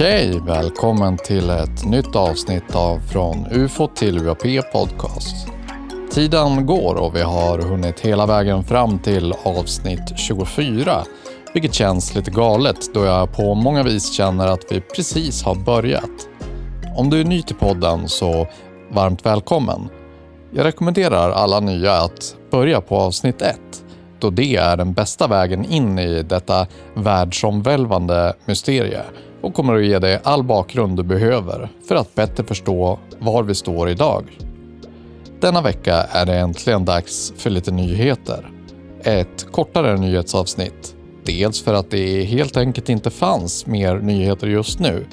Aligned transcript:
Okej, 0.00 0.40
välkommen 0.46 1.16
till 1.16 1.50
ett 1.50 1.84
nytt 1.84 2.16
avsnitt 2.16 2.74
av 2.74 2.98
Från 2.98 3.46
UFO 3.50 3.86
till 3.86 4.18
UAP 4.18 4.72
Podcast. 4.72 5.46
Tiden 6.10 6.66
går 6.66 6.94
och 6.94 7.16
vi 7.16 7.22
har 7.22 7.58
hunnit 7.58 8.00
hela 8.00 8.26
vägen 8.26 8.64
fram 8.64 8.98
till 8.98 9.34
avsnitt 9.42 10.18
24, 10.18 11.04
vilket 11.54 11.74
känns 11.74 12.14
lite 12.14 12.30
galet 12.30 12.94
då 12.94 13.04
jag 13.04 13.32
på 13.32 13.54
många 13.54 13.82
vis 13.82 14.12
känner 14.12 14.46
att 14.46 14.72
vi 14.72 14.80
precis 14.80 15.42
har 15.42 15.54
börjat. 15.54 16.28
Om 16.96 17.10
du 17.10 17.20
är 17.20 17.24
ny 17.24 17.42
till 17.42 17.56
podden 17.56 18.08
så 18.08 18.46
varmt 18.92 19.26
välkommen. 19.26 19.88
Jag 20.50 20.64
rekommenderar 20.64 21.30
alla 21.30 21.60
nya 21.60 21.92
att 21.92 22.36
börja 22.50 22.80
på 22.80 22.96
avsnitt 22.96 23.42
1 23.42 23.60
då 24.18 24.30
det 24.30 24.56
är 24.56 24.76
den 24.76 24.92
bästa 24.92 25.26
vägen 25.26 25.64
in 25.64 25.98
i 25.98 26.22
detta 26.22 26.66
världsomvälvande 26.94 28.34
mysterie 28.44 29.02
och 29.40 29.54
kommer 29.54 29.74
att 29.74 29.84
ge 29.84 29.98
dig 29.98 30.20
all 30.24 30.42
bakgrund 30.42 30.96
du 30.96 31.02
behöver 31.02 31.68
för 31.88 31.94
att 31.94 32.14
bättre 32.14 32.44
förstå 32.44 32.98
var 33.18 33.42
vi 33.42 33.54
står 33.54 33.88
idag. 33.88 34.38
Denna 35.40 35.62
vecka 35.62 35.94
är 35.94 36.26
det 36.26 36.38
äntligen 36.38 36.84
dags 36.84 37.32
för 37.36 37.50
lite 37.50 37.70
nyheter. 37.70 38.50
Ett 39.02 39.52
kortare 39.52 39.96
nyhetsavsnitt. 39.96 40.94
Dels 41.24 41.62
för 41.62 41.74
att 41.74 41.90
det 41.90 42.24
helt 42.24 42.56
enkelt 42.56 42.88
inte 42.88 43.10
fanns 43.10 43.66
mer 43.66 43.98
nyheter 43.98 44.46
just 44.46 44.78
nu. 44.78 45.06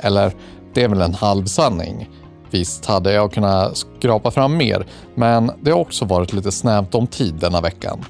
Eller, 0.00 0.32
det 0.74 0.82
är 0.82 0.88
väl 0.88 1.00
en 1.00 1.14
halvsanning. 1.14 2.08
Visst 2.50 2.86
hade 2.86 3.12
jag 3.12 3.32
kunnat 3.32 3.76
skrapa 3.76 4.30
fram 4.30 4.56
mer, 4.56 4.86
men 5.14 5.50
det 5.60 5.70
har 5.70 5.78
också 5.78 6.04
varit 6.04 6.32
lite 6.32 6.52
snävt 6.52 6.94
om 6.94 7.06
tid 7.06 7.34
denna 7.34 7.60
veckan. 7.60 8.04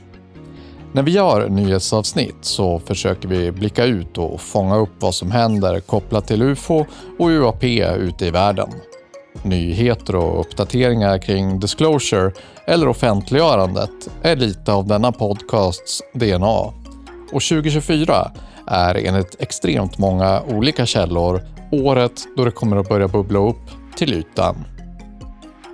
När 0.95 1.03
vi 1.03 1.11
gör 1.11 1.48
nyhetsavsnitt 1.48 2.37
så 2.41 2.78
försöker 2.78 3.28
vi 3.28 3.53
blicka 3.53 3.84
ut 3.84 4.19
och 4.19 4.41
fånga 4.41 4.77
upp 4.77 4.91
vad 4.98 5.14
som 5.14 5.31
händer 5.31 5.81
kopplat 5.81 6.27
till 6.27 6.42
UFO 6.42 6.86
och 7.19 7.28
UAP 7.28 7.64
ute 7.98 8.27
i 8.27 8.31
världen. 8.31 8.69
Nyheter 9.42 10.17
och 10.17 10.41
uppdateringar 10.41 11.19
kring 11.19 11.61
disclosure 11.61 12.33
eller 12.67 12.89
offentliggörandet 12.89 13.91
är 14.23 14.36
lite 14.36 14.73
av 14.73 14.86
denna 14.86 15.12
podcasts 15.12 16.03
DNA. 16.14 16.59
Och 17.33 17.42
2024 17.42 18.31
är 18.67 18.95
enligt 18.95 19.36
extremt 19.39 19.98
många 19.98 20.42
olika 20.42 20.86
källor 20.86 21.42
året 21.73 22.12
då 22.36 22.45
det 22.45 22.51
kommer 22.51 22.77
att 22.77 22.89
börja 22.89 23.08
bubbla 23.08 23.39
upp 23.39 23.70
till 23.97 24.12
ytan. 24.12 24.73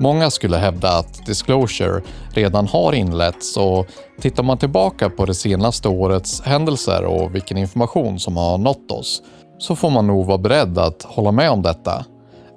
Många 0.00 0.30
skulle 0.30 0.56
hävda 0.56 0.98
att 0.98 1.26
disclosure 1.26 2.02
redan 2.34 2.66
har 2.66 2.92
inletts 2.92 3.56
och 3.56 3.86
tittar 4.20 4.42
man 4.42 4.58
tillbaka 4.58 5.10
på 5.10 5.26
det 5.26 5.34
senaste 5.34 5.88
årets 5.88 6.42
händelser 6.42 7.04
och 7.04 7.34
vilken 7.34 7.56
information 7.56 8.18
som 8.18 8.36
har 8.36 8.58
nått 8.58 8.90
oss 8.90 9.22
så 9.58 9.76
får 9.76 9.90
man 9.90 10.06
nog 10.06 10.26
vara 10.26 10.38
beredd 10.38 10.78
att 10.78 11.02
hålla 11.02 11.32
med 11.32 11.50
om 11.50 11.62
detta. 11.62 12.04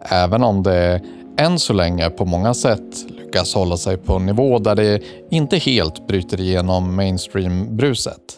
Även 0.09 0.43
om 0.43 0.63
det 0.63 1.01
än 1.37 1.59
så 1.59 1.73
länge 1.73 2.09
på 2.09 2.25
många 2.25 2.53
sätt 2.53 3.05
lyckas 3.07 3.53
hålla 3.53 3.77
sig 3.77 3.97
på 3.97 4.15
en 4.15 4.25
nivå 4.25 4.59
där 4.59 4.75
det 4.75 5.01
inte 5.31 5.57
helt 5.57 6.07
bryter 6.07 6.41
igenom 6.41 6.95
mainstream-bruset. 6.95 8.37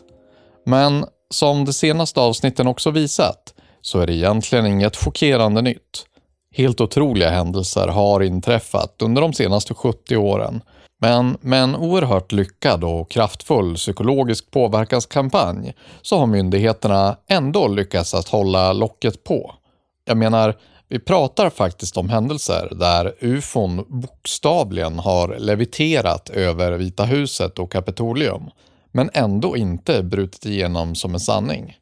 Men 0.66 1.06
som 1.30 1.66
de 1.66 1.73
senaste 1.73 2.20
avsnitten 2.20 2.67
också 2.67 2.92
visat 2.92 3.53
så 3.81 4.00
är 4.00 4.08
det 4.08 4.14
egentligen 4.14 4.66
inget 4.66 4.95
chockerande 4.95 5.61
nytt. 5.61 6.06
Helt 6.58 6.81
otroliga 6.81 7.30
händelser 7.30 7.88
har 7.88 8.23
inträffat 8.23 9.02
under 9.02 9.22
de 9.22 9.34
senaste 9.34 9.73
70 9.73 10.17
åren. 10.17 10.61
Men 11.02 11.38
med 11.42 11.64
en 11.64 11.75
oerhört 11.75 12.31
lyckad 12.31 12.84
och 12.84 13.11
kraftfull 13.11 13.75
psykologisk 13.75 14.52
påverkanskampanj 14.52 15.73
så 16.02 16.17
har 16.17 16.26
myndigheterna 16.26 17.17
ändå 17.30 17.67
lyckats 17.67 18.14
att 18.14 18.30
hålla 18.30 18.73
locket 18.73 19.23
på. 19.23 19.55
Jag 20.05 20.17
menar, 20.17 20.55
vi 20.89 20.99
pratar 20.99 21.49
faktiskt 21.49 21.98
om 21.98 22.10
händelser 22.10 22.70
där 22.72 23.16
ufon 23.20 23.86
bokstavligen 23.87 24.99
har 24.99 25.37
leviterat 25.39 26.30
över 26.30 26.72
Vita 26.72 27.04
huset 27.04 27.60
och 27.60 27.72
Kapitolium, 27.72 28.49
men 28.92 29.10
ändå 29.14 29.58
inte 29.58 30.04
brutit 30.04 30.45
igenom 30.45 30.95
som 30.95 31.14
en 31.14 31.20
sanning. 31.20 31.77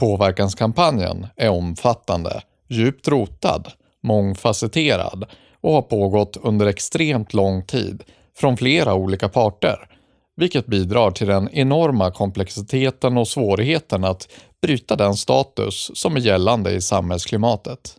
Påverkanskampanjen 0.00 1.26
är 1.36 1.48
omfattande, 1.48 2.42
djupt 2.68 3.08
rotad 3.08 3.72
mångfacetterad 4.06 5.24
och 5.60 5.72
har 5.72 5.82
pågått 5.82 6.36
under 6.42 6.66
extremt 6.66 7.34
lång 7.34 7.62
tid 7.62 8.02
från 8.36 8.56
flera 8.56 8.94
olika 8.94 9.28
parter, 9.28 9.88
vilket 10.36 10.66
bidrar 10.66 11.10
till 11.10 11.26
den 11.26 11.48
enorma 11.52 12.10
komplexiteten 12.10 13.18
och 13.18 13.28
svårigheten 13.28 14.04
att 14.04 14.28
bryta 14.62 14.96
den 14.96 15.14
status 15.14 15.90
som 15.94 16.16
är 16.16 16.20
gällande 16.20 16.70
i 16.70 16.80
samhällsklimatet. 16.80 17.96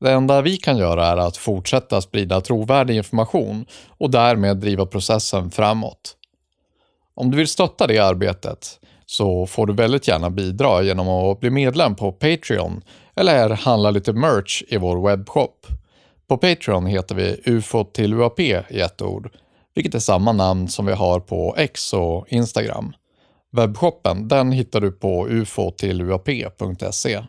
Det 0.00 0.12
enda 0.12 0.40
vi 0.40 0.56
kan 0.56 0.78
göra 0.78 1.06
är 1.06 1.16
att 1.16 1.36
fortsätta 1.36 2.00
sprida 2.00 2.40
trovärdig 2.40 2.96
information 2.96 3.66
och 3.88 4.10
därmed 4.10 4.56
driva 4.56 4.86
processen 4.86 5.50
framåt. 5.50 6.16
Om 7.14 7.30
du 7.30 7.36
vill 7.36 7.48
stötta 7.48 7.86
det 7.86 7.98
arbetet 7.98 8.80
så 9.06 9.46
får 9.46 9.66
du 9.66 9.72
väldigt 9.72 10.08
gärna 10.08 10.30
bidra 10.30 10.82
genom 10.82 11.08
att 11.08 11.40
bli 11.40 11.50
medlem 11.50 11.94
på 11.94 12.12
Patreon 12.12 12.82
eller 13.16 13.50
handla 13.50 13.90
lite 13.90 14.12
merch 14.12 14.62
i 14.68 14.76
vår 14.76 15.08
webbshop. 15.08 15.66
På 16.28 16.36
Patreon 16.36 16.86
heter 16.86 17.14
vi 17.14 17.40
UFO 17.44 17.84
till 17.84 18.14
UAP 18.14 18.40
i 18.40 18.80
ett 18.80 19.02
ord, 19.02 19.30
vilket 19.74 19.94
är 19.94 19.98
samma 19.98 20.32
namn 20.32 20.68
som 20.68 20.86
vi 20.86 20.92
har 20.92 21.20
på 21.20 21.54
X 21.58 21.92
och 21.92 22.26
Instagram. 22.28 22.92
Webbshoppen 23.52 24.28
den 24.28 24.52
hittar 24.52 24.80
du 24.80 24.92
på 24.92 25.28
ufotilluap.se. 25.28 27.22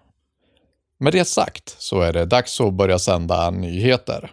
Med 0.99 1.13
det 1.13 1.25
sagt 1.25 1.75
så 1.77 2.01
är 2.01 2.13
det 2.13 2.25
dags 2.25 2.61
att 2.61 2.73
börja 2.73 2.99
sända 2.99 3.49
nyheter. 3.49 4.31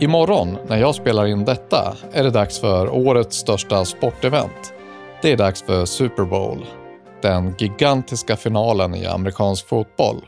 Imorgon 0.00 0.56
när 0.68 0.76
jag 0.76 0.94
spelar 0.94 1.26
in 1.26 1.44
detta 1.44 1.96
är 2.12 2.22
det 2.22 2.30
dags 2.30 2.60
för 2.60 2.88
årets 2.88 3.36
största 3.36 3.84
sportevent. 3.84 4.72
Det 5.22 5.32
är 5.32 5.36
dags 5.36 5.62
för 5.62 5.84
Super 5.84 6.24
Bowl 6.24 6.66
den 7.22 7.54
gigantiska 7.58 8.36
finalen 8.36 8.94
i 8.94 9.06
amerikansk 9.06 9.68
fotboll. 9.68 10.24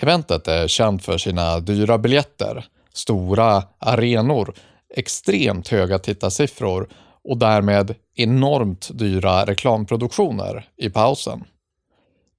Eventet 0.00 0.48
är 0.48 0.68
känt 0.68 1.04
för 1.04 1.18
sina 1.18 1.60
dyra 1.60 1.98
biljetter, 1.98 2.64
stora 2.92 3.62
arenor, 3.78 4.54
extremt 4.96 5.68
höga 5.68 5.98
tittarsiffror 5.98 6.88
och 7.24 7.36
därmed 7.36 7.94
enormt 8.16 8.88
dyra 8.92 9.44
reklamproduktioner 9.44 10.68
i 10.76 10.90
pausen. 10.90 11.44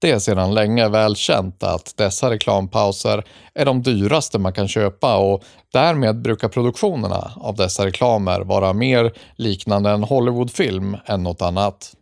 Det 0.02 0.12
är 0.12 0.20
sedan 0.20 0.54
länge 0.54 0.90
välkänt 0.90 1.64
att 1.64 1.94
dessa 1.98 2.30
reklampauser 2.30 3.24
är 3.54 3.66
de 3.66 3.81
dyraste 3.84 4.40
man 4.40 4.54
kan 4.54 4.68
köpa 4.68 5.18
och 5.18 5.44
därmed 5.74 6.22
brukar 6.22 6.50
produktionerna 6.50 7.31
av 7.36 7.56
dessa 7.56 7.86
reklamer 7.86 8.42
vara 8.42 8.74
mer 8.74 9.14
liknande 9.36 9.90
en 9.90 10.04
Hollywoodfilm 10.04 10.98
än 11.06 11.24
något 11.24 11.42
annat. 11.42 11.94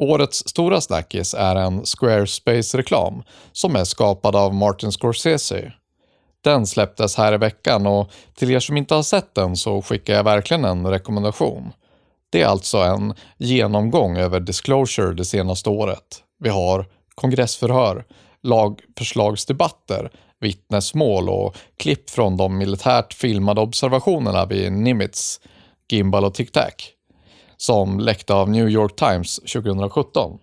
Årets 0.00 0.48
stora 0.48 0.80
snackis 0.80 1.34
är 1.34 1.56
en 1.56 1.84
Squarespace-reklam 1.84 3.22
som 3.52 3.76
är 3.76 3.84
skapad 3.84 4.36
av 4.36 4.54
Martin 4.54 4.92
Scorsese. 4.92 5.72
Den 6.44 6.66
släpptes 6.66 7.16
här 7.16 7.32
i 7.32 7.36
veckan 7.36 7.86
och 7.86 8.10
till 8.34 8.50
er 8.50 8.60
som 8.60 8.76
inte 8.76 8.94
har 8.94 9.02
sett 9.02 9.34
den 9.34 9.56
så 9.56 9.82
skickar 9.82 10.14
jag 10.14 10.24
verkligen 10.24 10.64
en 10.64 10.86
rekommendation. 10.86 11.72
Det 12.30 12.42
är 12.42 12.46
alltså 12.46 12.78
en 12.78 13.14
genomgång 13.38 14.16
över 14.16 14.40
disclosure 14.40 15.14
det 15.14 15.24
senaste 15.24 15.70
året. 15.70 16.22
Vi 16.38 16.48
har 16.48 16.86
kongressförhör, 17.14 18.04
lagförslagsdebatter, 18.42 20.10
vittnesmål 20.40 21.28
och 21.28 21.56
klipp 21.76 22.10
från 22.10 22.36
de 22.36 22.58
militärt 22.58 23.14
filmade 23.14 23.60
observationerna 23.60 24.46
vid 24.46 24.72
Nimitz, 24.72 25.40
Gimbal 25.90 26.24
och 26.24 26.34
Tic 26.34 26.50
Tac 26.50 26.74
som 27.58 28.00
läckte 28.00 28.34
av 28.34 28.50
New 28.50 28.68
York 28.68 28.96
Times 28.96 29.36
2017. 29.36 30.38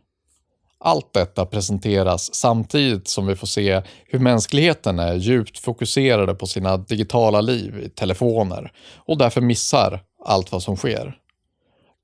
Allt 0.79 1.13
detta 1.13 1.45
presenteras 1.45 2.33
samtidigt 2.33 3.07
som 3.07 3.27
vi 3.27 3.35
får 3.35 3.47
se 3.47 3.81
hur 4.05 4.19
mänskligheten 4.19 4.99
är 4.99 5.13
djupt 5.13 5.59
fokuserade 5.59 6.35
på 6.35 6.47
sina 6.47 6.77
digitala 6.77 7.41
liv 7.41 7.79
i 7.79 7.89
telefoner 7.89 8.71
och 8.95 9.17
därför 9.17 9.41
missar 9.41 10.03
allt 10.25 10.51
vad 10.51 10.63
som 10.63 10.77
sker. 10.77 11.17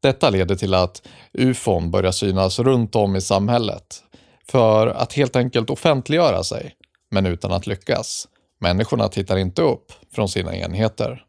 Detta 0.01 0.29
leder 0.29 0.55
till 0.55 0.73
att 0.73 1.07
ufon 1.33 1.91
börjar 1.91 2.11
synas 2.11 2.59
runt 2.59 2.95
om 2.95 3.15
i 3.15 3.21
samhället 3.21 4.03
för 4.47 4.87
att 4.87 5.13
helt 5.13 5.35
enkelt 5.35 5.69
offentliggöra 5.69 6.43
sig, 6.43 6.75
men 7.11 7.25
utan 7.25 7.51
att 7.51 7.67
lyckas. 7.67 8.27
Människorna 8.59 9.07
tittar 9.07 9.37
inte 9.37 9.61
upp 9.61 9.91
från 10.13 10.29
sina 10.29 10.55
enheter. 10.55 11.25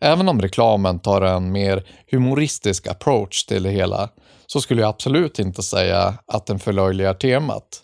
Även 0.00 0.28
om 0.28 0.42
reklamen 0.42 0.98
tar 0.98 1.22
en 1.22 1.52
mer 1.52 1.84
humoristisk 2.10 2.86
approach 2.86 3.44
till 3.44 3.62
det 3.62 3.70
hela 3.70 4.08
så 4.46 4.60
skulle 4.60 4.82
jag 4.82 4.88
absolut 4.88 5.38
inte 5.38 5.62
säga 5.62 6.14
att 6.26 6.46
den 6.46 6.58
förlöjligar 6.58 7.14
temat. 7.14 7.82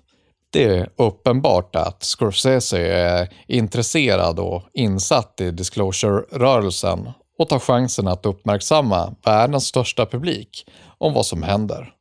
Det 0.53 0.65
är 0.65 0.89
uppenbart 0.97 1.77
att 1.77 2.03
Scorsese 2.03 2.79
är 2.79 3.29
intresserad 3.47 4.39
och 4.39 4.63
insatt 4.73 5.41
i 5.41 5.51
disclosure-rörelsen 5.51 7.11
och 7.39 7.49
tar 7.49 7.59
chansen 7.59 8.09
att 8.09 8.27
uppmärksamma 8.27 9.15
världens 9.25 9.67
största 9.67 10.07
publik 10.07 10.67
om 10.99 11.15
vad 11.15 11.27
som 11.27 11.43
händer. 11.43 11.93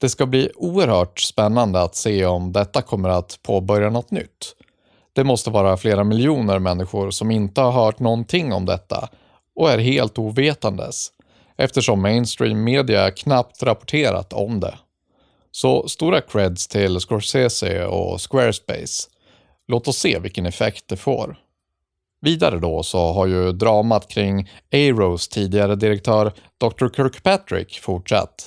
Det 0.00 0.08
ska 0.08 0.26
bli 0.26 0.50
oerhört 0.56 1.20
spännande 1.20 1.82
att 1.82 1.94
se 1.94 2.26
om 2.26 2.52
detta 2.52 2.82
kommer 2.82 3.08
att 3.08 3.38
påbörja 3.42 3.90
något 3.90 4.10
nytt. 4.10 4.54
Det 5.12 5.24
måste 5.24 5.50
vara 5.50 5.76
flera 5.76 6.04
miljoner 6.04 6.58
människor 6.58 7.10
som 7.10 7.30
inte 7.30 7.60
har 7.60 7.72
hört 7.72 7.98
någonting 7.98 8.52
om 8.52 8.66
detta 8.66 9.08
och 9.58 9.70
är 9.70 9.78
helt 9.78 10.18
ovetandes 10.18 11.08
eftersom 11.56 12.02
mainstream 12.02 12.64
media 12.64 13.10
knappt 13.10 13.62
rapporterat 13.62 14.32
om 14.32 14.60
det. 14.60 14.78
Så 15.50 15.88
stora 15.88 16.20
creds 16.20 16.68
till 16.68 17.00
Scorsese 17.00 17.84
och 17.86 18.20
Squarespace. 18.30 19.08
Låt 19.68 19.88
oss 19.88 19.96
se 19.98 20.18
vilken 20.18 20.46
effekt 20.46 20.84
det 20.88 20.96
får. 20.96 21.36
Vidare 22.20 22.58
då 22.58 22.82
så 22.82 23.12
har 23.12 23.26
ju 23.26 23.52
dramat 23.52 24.08
kring 24.08 24.50
Aeros 24.72 25.28
tidigare 25.28 25.74
direktör 25.74 26.32
Dr. 26.58 26.88
Kirkpatrick 26.96 27.80
fortsatt. 27.80 28.44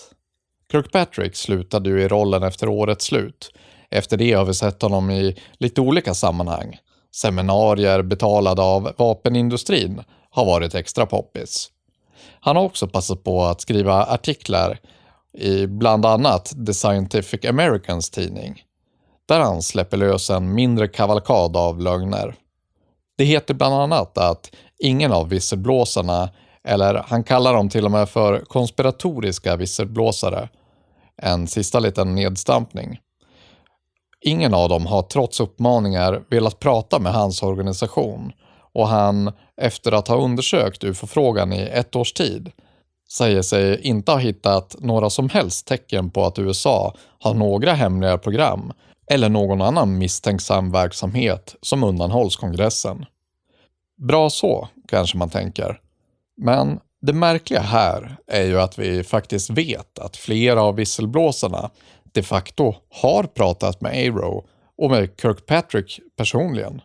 Kirkpatrick 0.71 1.35
slutade 1.35 1.89
ju 1.89 2.01
i 2.01 2.07
rollen 2.07 2.43
efter 2.43 2.69
årets 2.69 3.05
slut. 3.05 3.51
Efter 3.89 4.17
det 4.17 4.33
har 4.33 4.45
vi 4.45 4.53
sett 4.53 4.81
honom 4.81 5.09
i 5.09 5.37
lite 5.57 5.81
olika 5.81 6.13
sammanhang. 6.13 6.77
Seminarier 7.15 8.01
betalade 8.01 8.61
av 8.61 8.93
vapenindustrin 8.97 10.03
har 10.31 10.45
varit 10.45 10.75
extra 10.75 11.05
poppis. 11.05 11.71
Han 12.39 12.55
har 12.55 12.63
också 12.63 12.87
passat 12.87 13.23
på 13.23 13.43
att 13.43 13.61
skriva 13.61 14.05
artiklar 14.05 14.79
i 15.37 15.67
bland 15.67 16.05
annat 16.05 16.53
The 16.65 16.73
Scientific 16.73 17.45
Americans 17.45 18.09
tidning, 18.09 18.63
där 19.25 19.39
han 19.39 19.61
släpper 19.61 19.97
lös 19.97 20.29
en 20.29 20.53
mindre 20.53 20.87
kavalkad 20.87 21.57
av 21.57 21.79
lögner. 21.79 22.35
Det 23.17 23.23
heter 23.23 23.53
bland 23.53 23.73
annat 23.73 24.17
att 24.17 24.51
ingen 24.79 25.11
av 25.11 25.29
visselblåsarna, 25.29 26.29
eller 26.63 27.03
han 27.07 27.23
kallar 27.23 27.53
dem 27.53 27.69
till 27.69 27.85
och 27.85 27.91
med 27.91 28.09
för 28.09 28.39
konspiratoriska 28.39 29.55
visselblåsare, 29.55 30.49
en 31.17 31.47
sista 31.47 31.79
liten 31.79 32.15
nedstampning. 32.15 32.99
Ingen 34.21 34.53
av 34.53 34.69
dem 34.69 34.85
har 34.85 35.01
trots 35.01 35.39
uppmaningar 35.39 36.23
velat 36.29 36.59
prata 36.59 36.99
med 36.99 37.13
hans 37.13 37.43
organisation 37.43 38.31
och 38.73 38.87
han, 38.87 39.31
efter 39.61 39.91
att 39.91 40.07
ha 40.07 40.15
undersökt 40.15 40.83
UFO-frågan 40.83 41.53
i 41.53 41.61
ett 41.61 41.95
års 41.95 42.13
tid, 42.13 42.51
säger 43.11 43.41
sig 43.41 43.81
inte 43.81 44.11
ha 44.11 44.19
hittat 44.19 44.75
några 44.79 45.09
som 45.09 45.29
helst 45.29 45.67
tecken 45.67 46.09
på 46.09 46.25
att 46.25 46.39
USA 46.39 46.95
har 47.19 47.33
några 47.33 47.73
hemliga 47.73 48.17
program 48.17 48.71
eller 49.11 49.29
någon 49.29 49.61
annan 49.61 49.97
misstänksam 49.97 50.71
verksamhet 50.71 51.55
som 51.61 51.83
undanhålls 51.83 52.35
kongressen. 52.35 53.05
Bra 53.97 54.29
så, 54.29 54.67
kanske 54.87 55.17
man 55.17 55.29
tänker. 55.29 55.79
Men 56.37 56.79
det 57.01 57.13
märkliga 57.13 57.61
här 57.61 58.17
är 58.27 58.43
ju 58.43 58.59
att 58.59 58.79
vi 58.79 59.03
faktiskt 59.03 59.49
vet 59.49 59.99
att 59.99 60.17
flera 60.17 60.61
av 60.61 60.75
visselblåsarna 60.75 61.69
de 62.11 62.23
facto 62.23 62.75
har 62.89 63.23
pratat 63.23 63.81
med 63.81 63.91
Aero 63.91 64.45
och 64.77 64.91
med 64.91 65.09
Kirkpatrick 65.21 65.99
personligen. 66.17 66.81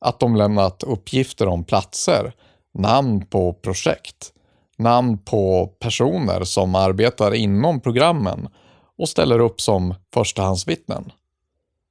Att 0.00 0.20
de 0.20 0.36
lämnat 0.36 0.82
uppgifter 0.82 1.46
om 1.46 1.64
platser, 1.64 2.32
namn 2.74 3.26
på 3.26 3.52
projekt, 3.52 4.32
namn 4.78 5.18
på 5.18 5.66
personer 5.66 6.44
som 6.44 6.74
arbetar 6.74 7.34
inom 7.34 7.80
programmen 7.80 8.48
och 8.98 9.08
ställer 9.08 9.38
upp 9.38 9.60
som 9.60 9.94
förstahandsvittnen. 10.14 11.12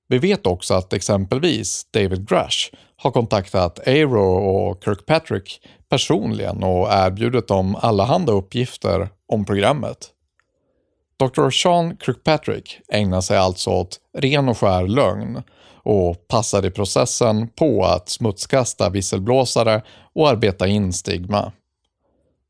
Vi 0.07 0.17
vet 0.17 0.47
också 0.47 0.73
att 0.73 0.93
exempelvis 0.93 1.87
David 1.91 2.29
Grush 2.29 2.73
har 2.95 3.11
kontaktat 3.11 3.87
Aero 3.87 4.21
och 4.21 4.83
Kirkpatrick 4.83 5.61
personligen 5.89 6.63
och 6.63 6.87
erbjudit 6.91 7.47
dem 7.47 7.75
allehanda 7.75 8.31
uppgifter 8.33 9.09
om 9.27 9.45
programmet. 9.45 10.09
Dr. 11.19 11.49
Sean 11.49 11.97
Kirkpatrick 11.97 12.79
ägnar 12.87 13.21
sig 13.21 13.37
alltså 13.37 13.69
åt 13.69 13.99
ren 14.17 14.49
och 14.49 14.57
skär 14.57 14.87
lögn 14.87 15.43
och 15.89 16.27
passar 16.27 16.65
i 16.65 16.71
processen 16.71 17.47
på 17.47 17.85
att 17.85 18.09
smutskasta 18.09 18.89
visselblåsare 18.89 19.81
och 20.15 20.29
arbeta 20.29 20.67
in 20.67 20.93
stigma. 20.93 21.51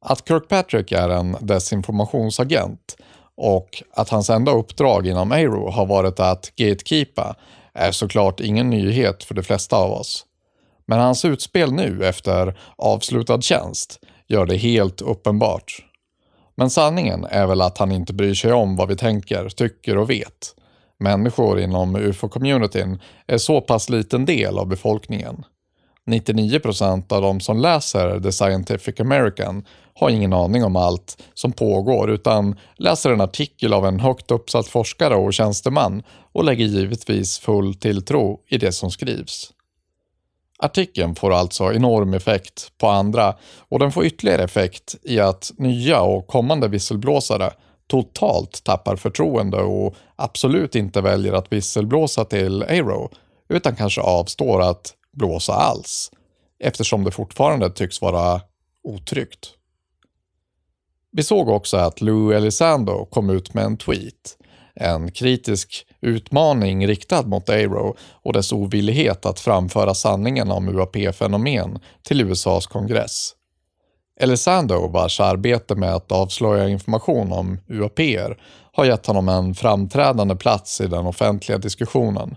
Att 0.05 0.27
Kirkpatrick 0.27 0.91
är 0.91 1.09
en 1.09 1.37
desinformationsagent 1.41 2.97
och 3.37 3.83
att 3.93 4.09
hans 4.09 4.29
enda 4.29 4.51
uppdrag 4.51 5.07
inom 5.07 5.31
Aero 5.31 5.69
har 5.69 5.85
varit 5.85 6.19
att 6.19 6.51
gatekeepa 6.55 7.35
är 7.73 7.91
såklart 7.91 8.39
ingen 8.39 8.69
nyhet 8.69 9.23
för 9.23 9.35
de 9.35 9.43
flesta 9.43 9.75
av 9.75 9.91
oss. 9.91 10.25
Men 10.85 10.99
hans 10.99 11.25
utspel 11.25 11.71
nu 11.71 12.05
efter 12.05 12.59
avslutad 12.75 13.41
tjänst 13.41 13.99
gör 14.27 14.45
det 14.45 14.57
helt 14.57 15.01
uppenbart. 15.01 15.85
Men 16.55 16.69
sanningen 16.69 17.25
är 17.29 17.47
väl 17.47 17.61
att 17.61 17.77
han 17.77 17.91
inte 17.91 18.13
bryr 18.13 18.33
sig 18.33 18.53
om 18.53 18.75
vad 18.75 18.87
vi 18.87 18.95
tänker, 18.95 19.49
tycker 19.49 19.97
och 19.97 20.09
vet. 20.09 20.55
Människor 20.99 21.59
inom 21.59 21.95
ufo-communityn 21.95 22.99
är 23.27 23.37
så 23.37 23.61
pass 23.61 23.89
liten 23.89 24.25
del 24.25 24.57
av 24.57 24.67
befolkningen. 24.67 25.45
99% 26.09 27.13
av 27.13 27.21
de 27.21 27.39
som 27.39 27.59
läser 27.59 28.19
The 28.19 28.31
Scientific 28.31 28.99
American 28.99 29.65
har 29.93 30.09
ingen 30.09 30.33
aning 30.33 30.63
om 30.63 30.75
allt 30.75 31.23
som 31.33 31.51
pågår 31.51 32.11
utan 32.11 32.55
läser 32.75 33.09
en 33.09 33.21
artikel 33.21 33.73
av 33.73 33.85
en 33.85 33.99
högt 33.99 34.31
uppsatt 34.31 34.67
forskare 34.67 35.15
och 35.15 35.33
tjänsteman 35.33 36.03
och 36.31 36.43
lägger 36.43 36.65
givetvis 36.65 37.39
full 37.39 37.75
tilltro 37.75 38.39
i 38.47 38.57
det 38.57 38.71
som 38.71 38.91
skrivs. 38.91 39.51
Artikeln 40.59 41.15
får 41.15 41.33
alltså 41.33 41.73
enorm 41.73 42.13
effekt 42.13 42.71
på 42.77 42.87
andra 42.87 43.35
och 43.69 43.79
den 43.79 43.91
får 43.91 44.05
ytterligare 44.05 44.43
effekt 44.43 44.95
i 45.03 45.19
att 45.19 45.51
nya 45.57 46.01
och 46.01 46.27
kommande 46.27 46.67
visselblåsare 46.67 47.51
totalt 47.89 48.63
tappar 48.63 48.95
förtroende 48.95 49.57
och 49.57 49.95
absolut 50.15 50.75
inte 50.75 51.01
väljer 51.01 51.33
att 51.33 51.53
visselblåsa 51.53 52.25
till 52.25 52.63
Aero 52.63 53.11
utan 53.49 53.75
kanske 53.75 54.01
avstår 54.01 54.61
att 54.61 54.93
blåsa 55.11 55.53
alls 55.53 56.11
eftersom 56.63 57.03
det 57.03 57.11
fortfarande 57.11 57.69
tycks 57.69 58.01
vara 58.01 58.41
otryggt. 58.83 59.47
Vi 61.11 61.23
såg 61.23 61.49
också 61.49 61.77
att 61.77 62.01
Lou 62.01 62.33
Elizondo 62.33 63.05
kom 63.05 63.29
ut 63.29 63.53
med 63.53 63.63
en 63.63 63.77
tweet. 63.77 64.37
En 64.75 65.11
kritisk 65.11 65.85
utmaning 66.01 66.87
riktad 66.87 67.21
mot 67.21 67.49
Aero 67.49 67.95
och 68.11 68.33
dess 68.33 68.51
ovillighet 68.51 69.25
att 69.25 69.39
framföra 69.39 69.93
sanningen 69.93 70.51
om 70.51 70.69
UAP-fenomen 70.69 71.79
till 72.03 72.21
USAs 72.21 72.67
kongress. 72.67 73.35
Elizondo, 74.19 74.87
vars 74.87 75.19
arbete 75.19 75.75
med 75.75 75.95
att 75.95 76.11
avslöja 76.11 76.69
information 76.69 77.31
om 77.31 77.57
UAP 77.67 77.99
har 78.73 78.85
gett 78.85 79.05
honom 79.05 79.29
en 79.29 79.55
framträdande 79.55 80.35
plats 80.35 80.81
i 80.81 80.87
den 80.87 81.05
offentliga 81.05 81.57
diskussionen 81.57 82.35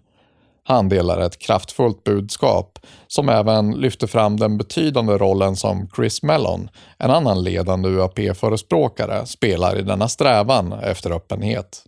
han 0.65 0.89
delar 0.89 1.21
ett 1.21 1.39
kraftfullt 1.39 2.05
budskap 2.05 2.79
som 3.07 3.29
även 3.29 3.71
lyfter 3.71 4.07
fram 4.07 4.37
den 4.37 4.59
betydande 4.59 5.13
rollen 5.13 5.57
som 5.57 5.89
Chris 5.97 6.23
Mellon, 6.23 6.69
en 6.99 7.11
annan 7.11 7.43
ledande 7.43 7.89
UAP-förespråkare, 7.89 9.27
spelar 9.27 9.79
i 9.79 9.83
denna 9.83 10.09
strävan 10.09 10.73
efter 10.73 11.11
öppenhet. 11.11 11.85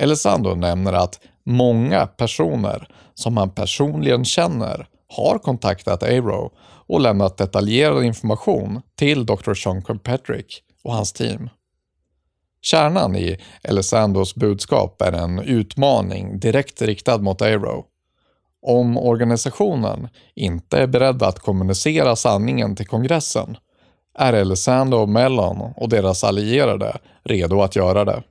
Elisando 0.00 0.54
nämner 0.54 0.92
att 0.92 1.20
många 1.44 2.06
personer 2.06 2.88
som 3.14 3.36
han 3.36 3.50
personligen 3.50 4.24
känner 4.24 4.86
har 5.08 5.38
kontaktat 5.38 6.02
Aero 6.02 6.50
och 6.90 7.00
lämnat 7.00 7.38
detaljerad 7.38 8.04
information 8.04 8.82
till 8.94 9.26
Dr. 9.26 9.54
Sean 9.54 9.82
Kirkpatrick 9.84 10.62
och 10.84 10.92
hans 10.92 11.12
team. 11.12 11.48
Kärnan 12.62 13.16
i 13.16 13.38
Elisandos 13.62 14.34
budskap 14.34 15.02
är 15.02 15.12
en 15.12 15.38
utmaning 15.38 16.40
direkt 16.40 16.82
riktad 16.82 17.18
mot 17.18 17.42
Aero. 17.42 17.84
Om 18.62 18.96
organisationen 18.98 20.08
inte 20.34 20.78
är 20.78 20.86
beredd 20.86 21.22
att 21.22 21.38
kommunicera 21.38 22.16
sanningen 22.16 22.76
till 22.76 22.86
kongressen 22.86 23.56
är 24.18 24.32
Elisando 24.32 24.96
och 24.96 25.08
Mellon 25.08 25.72
och 25.76 25.88
deras 25.88 26.24
allierade 26.24 26.98
redo 27.24 27.62
att 27.62 27.76
göra 27.76 28.04
det. 28.04 28.22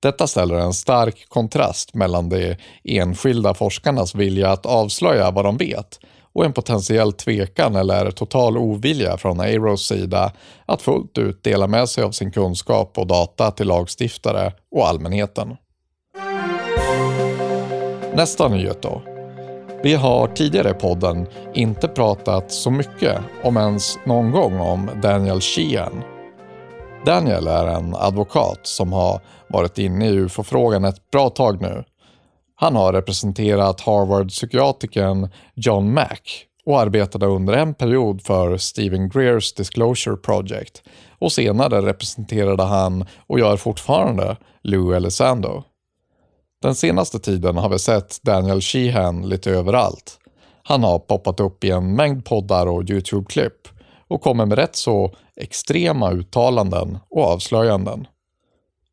Detta 0.00 0.26
ställer 0.26 0.54
en 0.54 0.74
stark 0.74 1.28
kontrast 1.28 1.94
mellan 1.94 2.28
de 2.28 2.56
enskilda 2.84 3.54
forskarnas 3.54 4.14
vilja 4.14 4.50
att 4.50 4.66
avslöja 4.66 5.30
vad 5.30 5.44
de 5.44 5.56
vet 5.56 5.98
och 6.34 6.44
en 6.44 6.52
potentiell 6.52 7.12
tvekan 7.12 7.76
eller 7.76 8.10
total 8.10 8.58
ovilja 8.58 9.16
från 9.16 9.40
Aeros 9.40 9.86
sida 9.86 10.32
att 10.66 10.82
fullt 10.82 11.18
ut 11.18 11.44
dela 11.44 11.66
med 11.66 11.88
sig 11.88 12.04
av 12.04 12.10
sin 12.10 12.30
kunskap 12.30 12.98
och 12.98 13.06
data 13.06 13.50
till 13.50 13.66
lagstiftare 13.66 14.52
och 14.70 14.88
allmänheten. 14.88 15.56
Nästa 18.14 18.48
nyhet 18.48 18.82
då. 18.82 19.02
Vi 19.82 19.94
har 19.94 20.28
tidigare 20.28 20.70
i 20.70 20.74
podden 20.74 21.26
inte 21.54 21.88
pratat 21.88 22.52
så 22.52 22.70
mycket, 22.70 23.18
om 23.42 23.56
ens 23.56 23.98
någon 24.04 24.30
gång, 24.30 24.60
om 24.60 24.90
Daniel 25.02 25.40
Sheehan. 25.40 26.02
Daniel 27.06 27.46
är 27.46 27.66
en 27.66 27.94
advokat 27.94 28.60
som 28.62 28.92
har 28.92 29.20
varit 29.48 29.78
inne 29.78 30.08
i 30.08 30.12
ufo-frågan 30.12 30.84
ett 30.84 31.10
bra 31.10 31.30
tag 31.30 31.60
nu 31.60 31.84
han 32.54 32.76
har 32.76 32.92
representerat 32.92 33.80
Harvard-psykiatriken 33.80 35.28
John 35.54 35.92
Mack 35.92 36.46
och 36.66 36.80
arbetade 36.80 37.26
under 37.26 37.54
en 37.54 37.74
period 37.74 38.22
för 38.22 38.56
Stephen 38.56 39.08
Greers 39.08 39.54
Disclosure 39.54 40.16
Project 40.16 40.82
och 41.18 41.32
senare 41.32 41.82
representerade 41.86 42.62
han, 42.62 43.04
och 43.26 43.38
gör 43.38 43.56
fortfarande, 43.56 44.36
Lou 44.62 44.94
Elizondo. 44.96 45.62
Den 46.62 46.74
senaste 46.74 47.18
tiden 47.18 47.56
har 47.56 47.68
vi 47.68 47.78
sett 47.78 48.22
Daniel 48.22 48.60
Sheehan 48.60 49.28
lite 49.28 49.50
överallt. 49.50 50.18
Han 50.62 50.82
har 50.84 50.98
poppat 50.98 51.40
upp 51.40 51.64
i 51.64 51.70
en 51.70 51.96
mängd 51.96 52.24
poddar 52.24 52.66
och 52.66 52.90
YouTube-klipp 52.90 53.68
och 54.08 54.22
kommer 54.22 54.46
med 54.46 54.58
rätt 54.58 54.76
så 54.76 55.14
extrema 55.36 56.12
uttalanden 56.12 56.98
och 57.10 57.24
avslöjanden. 57.24 58.06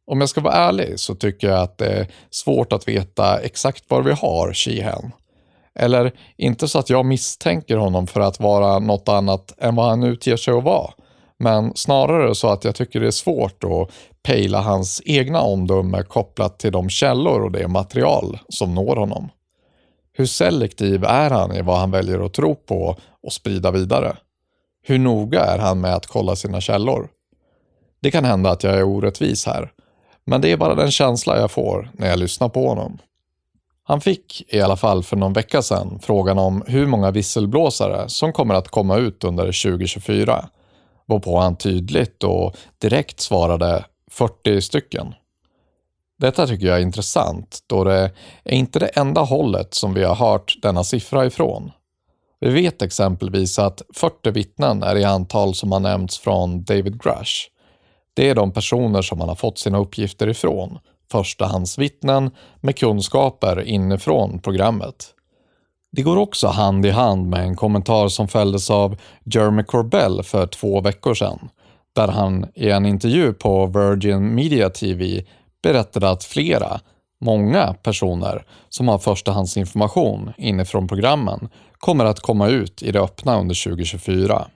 Om 0.08 0.20
jag 0.20 0.30
ska 0.30 0.42
vara 0.42 0.54
ärlig 0.54 1.00
så 1.00 1.16
tycker 1.16 1.48
jag 1.50 1.60
att 1.60 1.78
det 1.78 1.86
är 1.86 2.08
svårt 2.30 2.74
att 2.74 2.88
veta 2.88 3.40
exakt 3.40 3.84
var 3.88 4.02
vi 4.02 4.12
har 4.12 4.54
Sheehan. 4.54 5.12
Eller 5.76 6.12
inte 6.38 6.68
så 6.68 6.80
att 6.80 6.90
jag 6.90 7.06
misstänker 7.06 7.78
honom 7.78 8.08
för 8.08 8.22
att 8.22 8.40
vara 8.40 8.80
något 8.80 9.10
annat 9.10 9.54
än 9.58 9.76
vad 9.76 9.86
han 9.86 10.04
utger 10.04 10.38
sig 10.38 10.54
att 10.54 10.64
vara. 10.64 10.92
Men 11.40 11.76
snarare 11.76 12.36
så 12.36 12.48
att 12.48 12.64
jag 12.64 12.76
tycker 12.76 13.00
det 13.00 13.08
är 13.08 13.12
svårt 13.12 13.64
att 13.64 13.92
pejla 14.24 14.62
hans 14.62 15.02
egna 15.06 15.42
omdöme 15.42 16.04
kopplat 16.04 16.60
till 16.60 16.72
de 16.72 16.90
källor 16.90 17.42
och 17.42 17.52
det 17.52 17.68
material 17.68 18.40
som 18.50 18.76
når 18.76 18.96
honom. 18.96 19.30
Hur 20.14 20.26
selektiv 20.26 21.04
är 21.04 21.30
han 21.30 21.56
i 21.56 21.62
vad 21.62 21.78
han 21.78 21.92
väljer 21.92 22.26
att 22.26 22.34
tro 22.34 22.56
på 22.56 22.98
och 23.24 23.34
sprida 23.34 23.72
vidare? 23.72 24.18
Hur 24.84 24.98
noga 24.98 25.42
är 25.42 25.58
han 25.58 25.82
med 25.82 25.96
att 25.96 26.08
kolla 26.08 26.36
sina 26.36 26.62
källor? 26.62 27.10
Det 28.02 28.12
kan 28.12 28.26
hända 28.26 28.50
att 28.50 28.64
jag 28.64 28.74
är 28.74 28.84
orättvis 28.84 29.46
här, 29.46 29.72
men 30.32 30.42
det 30.42 30.52
är 30.52 30.58
bara 30.58 30.76
den 30.76 30.92
känsla 30.92 31.40
jag 31.40 31.52
får 31.52 31.90
när 31.94 32.10
jag 32.10 32.20
lyssnar 32.20 32.50
på 32.50 32.68
honom. 32.68 32.98
Han 33.84 34.02
fick, 34.02 34.54
i 34.54 34.62
alla 34.62 34.76
fall 34.76 35.04
för 35.04 35.18
någon 35.18 35.34
vecka 35.34 35.62
sedan, 35.62 36.00
frågan 36.02 36.40
om 36.40 36.64
hur 36.68 36.86
många 36.86 37.12
visselblåsare 37.12 38.10
som 38.10 38.34
kommer 38.34 38.56
att 38.56 38.68
komma 38.68 38.98
ut 38.98 39.24
under 39.24 39.46
2024, 39.46 40.50
varpå 41.06 41.40
han 41.40 41.56
tydligt 41.56 42.24
och 42.24 42.56
direkt 42.78 43.20
svarade 43.20 43.86
40 44.12 44.62
stycken. 44.62 45.14
Detta 46.20 46.48
tycker 46.48 46.68
jag 46.68 46.78
är 46.78 46.82
intressant 46.82 47.60
då 47.68 47.84
det 47.84 48.12
är 48.44 48.54
inte 48.54 48.80
det 48.80 48.88
enda 48.88 49.22
hållet 49.22 49.74
som 49.74 49.94
vi 49.94 50.04
har 50.04 50.16
hört 50.16 50.56
denna 50.62 50.84
siffra 50.84 51.26
ifrån. 51.26 51.72
Vi 52.40 52.50
vet 52.50 52.82
exempelvis 52.82 53.60
att 53.60 53.82
40 53.94 54.32
vittnen 54.32 54.84
är 54.84 54.96
i 54.96 55.04
antal 55.04 55.56
som 55.56 55.72
har 55.72 55.80
nämnts 55.80 56.20
från 56.20 56.64
David 56.64 57.04
Grush. 57.04 57.51
Det 58.14 58.30
är 58.30 58.36
de 58.36 58.52
personer 58.52 59.02
som 59.02 59.20
han 59.20 59.30
har 59.30 59.36
fått 59.36 59.60
sina 59.60 59.78
uppgifter 59.78 60.28
ifrån, 60.28 60.80
förstahandsvittnen 61.12 62.32
med 62.62 62.78
kunskaper 62.78 63.62
inifrån 63.62 64.40
programmet. 64.40 65.14
Det 65.92 66.02
går 66.02 66.18
också 66.18 66.48
hand 66.48 66.86
i 66.86 66.90
hand 66.90 67.30
med 67.30 67.44
en 67.44 67.56
kommentar 67.56 68.08
som 68.08 68.28
fälldes 68.28 68.70
av 68.70 68.98
Jeremy 69.24 69.64
Corbell 69.64 70.24
för 70.24 70.48
två 70.48 70.82
veckor 70.82 71.14
sedan, 71.14 71.50
där 71.96 72.08
han 72.08 72.46
i 72.56 72.70
en 72.70 72.86
intervju 72.86 73.34
på 73.34 73.66
Virgin 73.66 74.36
Media 74.36 74.70
TV 74.70 75.24
berättade 75.64 76.10
att 76.10 76.24
flera, 76.24 76.80
många 77.22 77.74
personer 77.74 78.46
som 78.70 78.88
har 78.88 78.98
förstahandsinformation 78.98 80.34
inifrån 80.38 80.88
programmen 80.88 81.50
kommer 81.78 82.06
att 82.06 82.20
komma 82.20 82.48
ut 82.48 82.84
i 82.84 82.92
det 82.92 83.00
öppna 83.00 83.40
under 83.40 83.64
2024. 83.64 84.48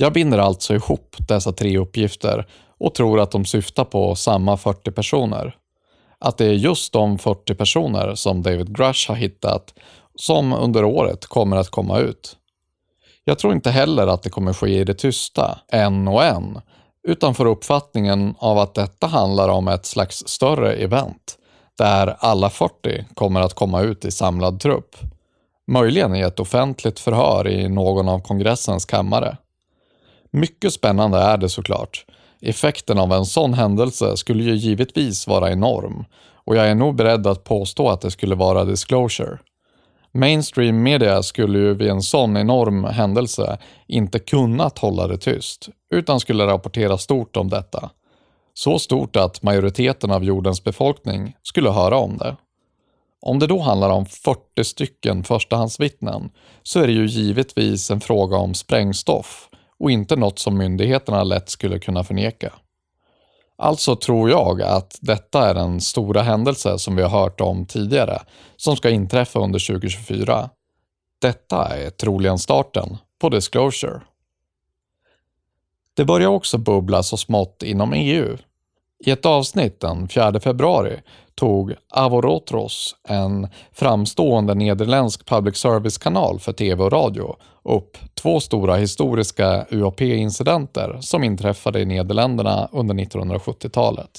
Jag 0.00 0.12
binder 0.12 0.38
alltså 0.38 0.74
ihop 0.74 1.16
dessa 1.28 1.52
tre 1.52 1.78
uppgifter 1.78 2.46
och 2.78 2.94
tror 2.94 3.20
att 3.20 3.30
de 3.30 3.44
syftar 3.44 3.84
på 3.84 4.14
samma 4.14 4.56
40 4.56 4.90
personer. 4.90 5.56
Att 6.18 6.38
det 6.38 6.44
är 6.44 6.52
just 6.52 6.92
de 6.92 7.18
40 7.18 7.54
personer 7.54 8.14
som 8.14 8.42
David 8.42 8.76
Grush 8.76 9.08
har 9.08 9.16
hittat 9.16 9.74
som 10.14 10.52
under 10.52 10.84
året 10.84 11.26
kommer 11.26 11.56
att 11.56 11.68
komma 11.68 11.98
ut. 11.98 12.36
Jag 13.24 13.38
tror 13.38 13.52
inte 13.52 13.70
heller 13.70 14.06
att 14.06 14.22
det 14.22 14.30
kommer 14.30 14.52
ske 14.52 14.80
i 14.80 14.84
det 14.84 14.94
tysta, 14.94 15.58
en 15.68 16.08
och 16.08 16.24
en, 16.24 16.60
utan 17.08 17.34
får 17.34 17.46
uppfattningen 17.46 18.34
av 18.38 18.58
att 18.58 18.74
detta 18.74 19.06
handlar 19.06 19.48
om 19.48 19.68
ett 19.68 19.86
slags 19.86 20.22
större 20.26 20.72
event, 20.72 21.38
där 21.78 22.16
alla 22.18 22.50
40 22.50 23.04
kommer 23.14 23.40
att 23.40 23.54
komma 23.54 23.80
ut 23.80 24.04
i 24.04 24.10
samlad 24.10 24.60
trupp. 24.60 24.96
Möjligen 25.66 26.16
i 26.16 26.20
ett 26.20 26.40
offentligt 26.40 27.00
förhör 27.00 27.48
i 27.48 27.68
någon 27.68 28.08
av 28.08 28.20
kongressens 28.20 28.84
kammare. 28.84 29.36
Mycket 30.30 30.72
spännande 30.72 31.18
är 31.18 31.36
det 31.36 31.48
såklart. 31.48 32.04
Effekten 32.40 32.98
av 32.98 33.12
en 33.12 33.26
sån 33.26 33.54
händelse 33.54 34.16
skulle 34.16 34.42
ju 34.42 34.54
givetvis 34.54 35.26
vara 35.26 35.50
enorm 35.50 36.04
och 36.44 36.56
jag 36.56 36.68
är 36.68 36.74
nog 36.74 36.94
beredd 36.94 37.26
att 37.26 37.44
påstå 37.44 37.88
att 37.88 38.00
det 38.00 38.10
skulle 38.10 38.34
vara 38.34 38.64
disclosure. 38.64 39.38
Mainstream 40.12 40.82
media 40.82 41.22
skulle 41.22 41.58
ju 41.58 41.74
vid 41.74 41.88
en 41.88 42.02
sån 42.02 42.36
enorm 42.36 42.84
händelse 42.84 43.58
inte 43.86 44.18
kunnat 44.18 44.78
hålla 44.78 45.06
det 45.06 45.18
tyst, 45.18 45.68
utan 45.94 46.20
skulle 46.20 46.46
rapportera 46.46 46.98
stort 46.98 47.36
om 47.36 47.48
detta. 47.48 47.90
Så 48.54 48.78
stort 48.78 49.16
att 49.16 49.42
majoriteten 49.42 50.10
av 50.10 50.24
jordens 50.24 50.64
befolkning 50.64 51.36
skulle 51.42 51.70
höra 51.70 51.96
om 51.96 52.16
det. 52.16 52.36
Om 53.22 53.38
det 53.38 53.46
då 53.46 53.60
handlar 53.60 53.90
om 53.90 54.06
40 54.06 54.64
stycken 54.64 55.24
förstahandsvittnen 55.24 56.30
så 56.62 56.80
är 56.80 56.86
det 56.86 56.92
ju 56.92 57.06
givetvis 57.06 57.90
en 57.90 58.00
fråga 58.00 58.36
om 58.36 58.54
sprängstoff 58.54 59.49
och 59.80 59.90
inte 59.90 60.16
något 60.16 60.38
som 60.38 60.58
myndigheterna 60.58 61.24
lätt 61.24 61.48
skulle 61.48 61.78
kunna 61.78 62.04
förneka. 62.04 62.52
Alltså 63.56 63.96
tror 63.96 64.30
jag 64.30 64.62
att 64.62 64.98
detta 65.00 65.50
är 65.50 65.54
den 65.54 65.80
stora 65.80 66.22
händelse 66.22 66.78
som 66.78 66.96
vi 66.96 67.02
har 67.02 67.20
hört 67.20 67.40
om 67.40 67.66
tidigare, 67.66 68.22
som 68.56 68.76
ska 68.76 68.90
inträffa 68.90 69.38
under 69.38 69.66
2024. 69.66 70.50
Detta 71.20 71.76
är 71.76 71.90
troligen 71.90 72.38
starten 72.38 72.96
på 73.20 73.28
Disclosure. 73.28 74.00
Det 75.94 76.04
börjar 76.04 76.28
också 76.28 76.58
bubbla 76.58 77.02
så 77.02 77.16
smått 77.16 77.62
inom 77.62 77.92
EU. 77.92 78.36
I 79.04 79.10
ett 79.10 79.26
avsnitt 79.26 79.80
den 79.80 80.08
4 80.08 80.40
februari 80.40 81.00
tog 81.40 81.74
Avorotros, 81.90 82.96
en 83.08 83.48
framstående 83.72 84.54
nederländsk 84.54 85.26
public 85.26 85.56
service-kanal 85.56 86.38
för 86.38 86.52
tv 86.52 86.84
och 86.84 86.92
radio, 86.92 87.36
upp 87.64 87.98
två 88.14 88.40
stora 88.40 88.76
historiska 88.76 89.66
UAP-incidenter 89.70 90.98
som 91.00 91.24
inträffade 91.24 91.80
i 91.80 91.84
Nederländerna 91.84 92.68
under 92.72 92.94
1970-talet. 92.94 94.10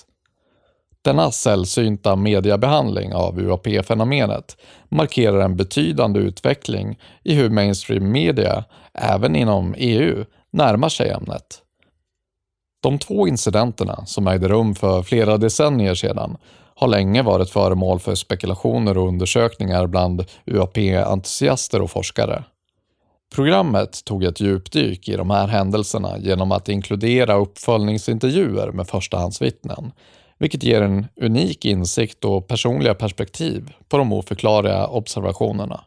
Denna 1.01 1.31
sällsynta 1.31 2.15
mediabehandling 2.15 3.13
av 3.13 3.39
UAP-fenomenet 3.39 4.57
markerar 4.89 5.39
en 5.39 5.57
betydande 5.57 6.19
utveckling 6.19 6.99
i 7.23 7.33
hur 7.33 7.49
mainstream 7.49 8.11
media, 8.11 8.63
även 8.93 9.35
inom 9.35 9.75
EU, 9.77 10.25
närmar 10.51 10.89
sig 10.89 11.09
ämnet. 11.09 11.61
De 12.83 12.99
två 12.99 13.27
incidenterna, 13.27 14.05
som 14.05 14.27
ägde 14.27 14.47
rum 14.47 14.75
för 14.75 15.03
flera 15.03 15.37
decennier 15.37 15.95
sedan, 15.95 16.37
har 16.81 16.87
länge 16.87 17.21
varit 17.21 17.49
föremål 17.49 17.99
för 17.99 18.15
spekulationer 18.15 18.97
och 18.97 19.07
undersökningar 19.07 19.87
bland 19.87 20.25
UAP-entusiaster 20.45 21.81
och 21.81 21.91
forskare. 21.91 22.43
Programmet 23.35 24.05
tog 24.05 24.23
ett 24.23 24.39
djupdyk 24.39 25.09
i 25.09 25.15
de 25.15 25.29
här 25.29 25.47
händelserna 25.47 26.17
genom 26.17 26.51
att 26.51 26.69
inkludera 26.69 27.33
uppföljningsintervjuer 27.33 28.71
med 28.71 28.87
förstahandsvittnen, 28.87 29.91
vilket 30.37 30.63
ger 30.63 30.81
en 30.81 31.07
unik 31.21 31.65
insikt 31.65 32.25
och 32.25 32.47
personliga 32.47 32.93
perspektiv 32.93 33.73
på 33.89 33.97
de 33.97 34.13
oförklarliga 34.13 34.87
observationerna. 34.87 35.81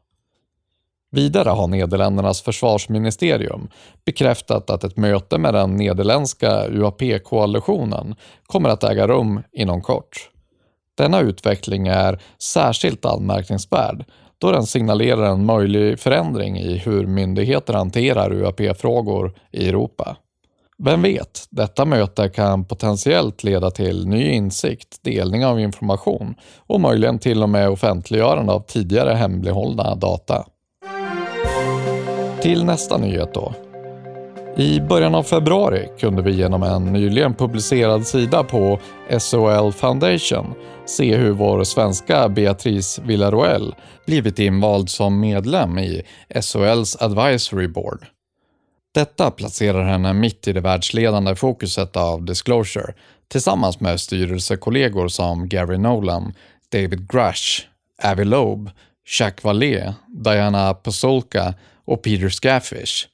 Vidare 1.10 1.48
har 1.48 1.66
Nederländernas 1.66 2.42
försvarsministerium 2.42 3.68
bekräftat 4.04 4.70
att 4.70 4.84
ett 4.84 4.96
möte 4.96 5.38
med 5.38 5.54
den 5.54 5.76
nederländska 5.76 6.66
UAP-koalitionen 6.68 8.14
kommer 8.46 8.68
att 8.68 8.84
äga 8.84 9.06
rum 9.06 9.42
inom 9.52 9.82
kort. 9.82 10.30
Denna 10.94 11.20
utveckling 11.20 11.88
är 11.88 12.22
särskilt 12.38 13.04
anmärkningsvärd 13.04 14.04
då 14.38 14.52
den 14.52 14.66
signalerar 14.66 15.24
en 15.32 15.46
möjlig 15.46 15.98
förändring 15.98 16.58
i 16.58 16.76
hur 16.76 17.06
myndigheter 17.06 17.74
hanterar 17.74 18.32
UAP-frågor 18.32 19.34
i 19.50 19.68
Europa. 19.68 20.16
Vem 20.78 21.02
vet, 21.02 21.46
detta 21.50 21.84
möte 21.84 22.28
kan 22.28 22.64
potentiellt 22.64 23.44
leda 23.44 23.70
till 23.70 24.08
ny 24.08 24.30
insikt, 24.30 24.98
delning 25.02 25.46
av 25.46 25.60
information 25.60 26.34
och 26.66 26.80
möjligen 26.80 27.18
till 27.18 27.42
och 27.42 27.48
med 27.48 27.68
offentliggörande 27.68 28.52
av 28.52 28.60
tidigare 28.60 29.14
hemlighållna 29.14 29.94
data. 29.94 30.46
Till 32.42 32.64
nästa 32.64 32.96
nyhet 32.96 33.34
då. 33.34 33.54
I 34.56 34.80
början 34.80 35.14
av 35.14 35.22
februari 35.22 35.88
kunde 35.98 36.22
vi 36.22 36.32
genom 36.32 36.62
en 36.62 36.84
nyligen 36.84 37.34
publicerad 37.34 38.06
sida 38.06 38.44
på 38.44 38.80
SOL 39.18 39.72
Foundation 39.72 40.54
se 40.86 41.16
hur 41.16 41.30
vår 41.30 41.64
svenska 41.64 42.28
Beatrice 42.28 42.98
Villaruel 43.04 43.74
blivit 44.06 44.38
invald 44.38 44.90
som 44.90 45.20
medlem 45.20 45.78
i 45.78 46.02
SOLs 46.40 46.96
Advisory 47.00 47.68
Board. 47.68 48.06
Detta 48.94 49.30
placerar 49.30 49.84
henne 49.84 50.12
mitt 50.12 50.48
i 50.48 50.52
det 50.52 50.60
världsledande 50.60 51.34
fokuset 51.34 51.96
av 51.96 52.24
Disclosure 52.24 52.94
tillsammans 53.28 53.80
med 53.80 54.00
styrelsekollegor 54.00 55.08
som 55.08 55.48
Gary 55.48 55.78
Nolan, 55.78 56.32
David 56.72 57.12
Grush, 57.12 57.62
Avi 58.02 58.24
Loeb, 58.24 58.70
Jacques 59.18 59.44
Vallée, 59.44 59.92
Diana 60.06 60.74
Pasolka 60.74 61.54
och 61.84 62.02
Peter 62.02 62.28
Scaffish. 62.28 63.08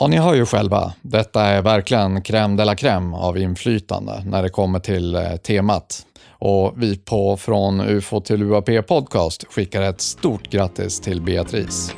Ja, 0.00 0.06
ni 0.06 0.16
hör 0.16 0.34
ju 0.34 0.46
själva. 0.46 0.92
Detta 1.02 1.42
är 1.42 1.62
verkligen 1.62 2.22
crème 2.22 2.56
de 2.56 2.64
la 2.64 2.74
crème 2.74 3.16
av 3.16 3.38
inflytande 3.38 4.22
när 4.26 4.42
det 4.42 4.48
kommer 4.48 4.78
till 4.78 5.14
eh, 5.14 5.36
temat. 5.36 6.06
Och 6.30 6.72
vi 6.76 6.96
på 6.96 7.36
Från 7.36 7.80
UFO 7.80 8.20
till 8.20 8.42
UAP 8.42 8.86
Podcast 8.88 9.44
skickar 9.50 9.82
ett 9.82 10.00
stort 10.00 10.50
grattis 10.50 11.00
till 11.00 11.22
Beatrice. 11.22 11.94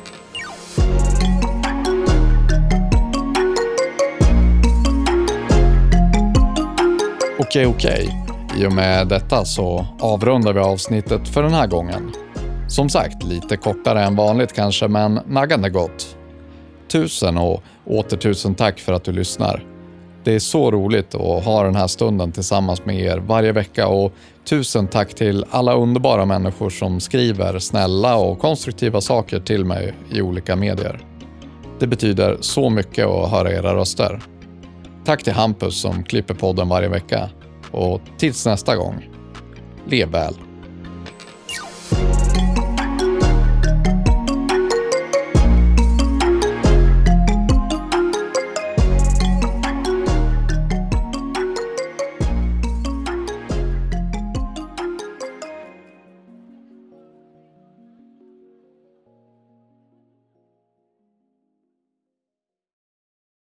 Okej, 7.39 7.65
okej. 7.65 8.09
I 8.57 8.65
och 8.65 8.73
med 8.73 9.07
detta 9.07 9.45
så 9.45 9.85
avrundar 9.99 10.53
vi 10.53 10.59
avsnittet 10.59 11.27
för 11.27 11.43
den 11.43 11.53
här 11.53 11.67
gången. 11.67 12.11
Som 12.67 12.89
sagt, 12.89 13.23
lite 13.23 13.57
kortare 13.57 14.03
än 14.03 14.15
vanligt 14.15 14.53
kanske, 14.53 14.87
men 14.87 15.19
naggande 15.27 15.69
gott. 15.69 16.10
Tusen 16.91 17.37
och 17.37 17.63
åter 17.85 18.17
tusen 18.17 18.55
tack 18.55 18.79
för 18.79 18.93
att 18.93 19.03
du 19.03 19.11
lyssnar. 19.11 19.65
Det 20.23 20.35
är 20.35 20.39
så 20.39 20.71
roligt 20.71 21.15
att 21.15 21.45
ha 21.45 21.63
den 21.63 21.75
här 21.75 21.87
stunden 21.87 22.31
tillsammans 22.31 22.85
med 22.85 22.99
er 22.99 23.17
varje 23.17 23.51
vecka 23.51 23.87
och 23.87 24.13
tusen 24.49 24.87
tack 24.87 25.13
till 25.13 25.45
alla 25.49 25.73
underbara 25.73 26.25
människor 26.25 26.69
som 26.69 26.99
skriver 26.99 27.59
snälla 27.59 28.15
och 28.15 28.39
konstruktiva 28.39 29.01
saker 29.01 29.39
till 29.39 29.65
mig 29.65 29.93
i 30.11 30.21
olika 30.21 30.55
medier. 30.55 30.99
Det 31.79 31.87
betyder 31.87 32.37
så 32.41 32.69
mycket 32.69 33.05
att 33.05 33.31
höra 33.31 33.51
era 33.51 33.75
röster. 33.75 34.21
Tack 35.05 35.23
till 35.23 35.33
Hampus 35.33 35.81
som 35.81 36.03
klipper 36.03 36.33
podden 36.33 36.69
varje 36.69 36.89
vecka 36.89 37.29
och 37.71 38.01
tills 38.17 38.45
nästa 38.45 38.75
gång, 38.75 39.09
lev 39.85 40.09
väl! 40.09 40.50